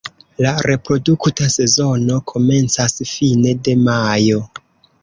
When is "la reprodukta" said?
0.43-1.49